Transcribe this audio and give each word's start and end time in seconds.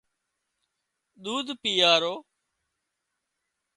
ۮوڌ 1.23 1.47
پيئارو 1.61 2.13